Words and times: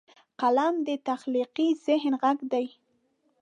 قلم 0.41 0.75
د 0.87 0.89
تخلیقي 1.07 1.67
ذهن 1.85 2.13
غږ 2.21 2.39
دی 2.51 2.65